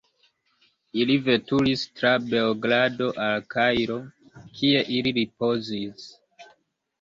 [1.01, 3.99] Ili veturis tra Beogrado al Kairo,
[4.57, 6.11] kie ili ripozis.